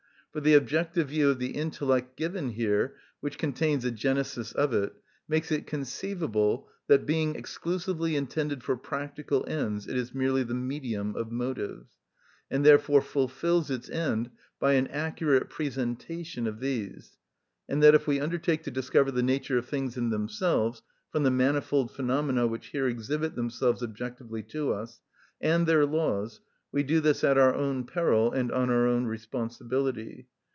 [0.33, 4.93] For the objective view of the intellect given here, which contains a genesis of it,
[5.27, 11.17] makes it conceivable that, being exclusively intended for practical ends, it is merely the medium
[11.17, 11.97] of motives,
[12.49, 17.17] and therefore fulfils its end by an accurate presentation of these,
[17.67, 21.29] and that if we undertake to discover the nature of things in themselves, from the
[21.29, 25.01] manifold phenomena which here exhibit themselves objectively to us,
[25.41, 26.39] and their laws,
[26.73, 30.25] we do this at our own peril and on our own responsibility.